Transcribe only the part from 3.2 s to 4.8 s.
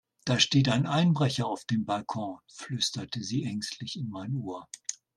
sie ängstlich in mein Ohr.